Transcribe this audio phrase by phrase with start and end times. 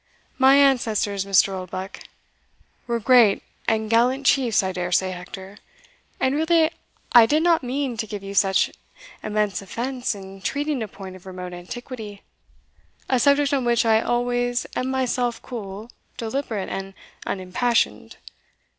[0.39, 1.49] My ancestors, Mr.
[1.49, 1.99] Oldbuck"
[2.87, 5.59] "Were great and gallant chiefs, I dare say, Hector;
[6.19, 6.71] and really
[7.11, 8.71] I did not mean to give you such
[9.21, 12.23] immense offence in treating a point of remote antiquity,
[13.09, 16.95] a subject on which I always am myself cool, deliberate, and
[17.27, 18.17] unimpassioned.